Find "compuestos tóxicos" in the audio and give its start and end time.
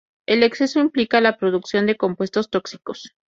1.95-3.11